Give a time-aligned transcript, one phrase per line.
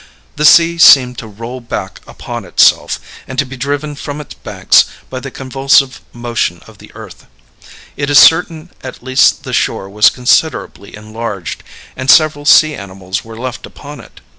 [0.35, 4.85] The sea seemed to roll back upon itself and to be driven from its banks
[5.11, 7.27] by the convulsive motion of the earth;
[7.95, 11.61] it is certain at least the shore was considerably enlarged,
[11.95, 14.21] and several sea animals were left upon it.